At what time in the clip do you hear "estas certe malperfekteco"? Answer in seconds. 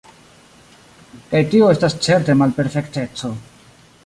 1.75-3.33